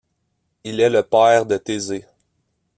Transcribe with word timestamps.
Il 0.63 0.79
est 0.79 0.89
le 0.89 1.03
père 1.03 1.45
de 1.45 1.57
Thésée. 1.57 2.07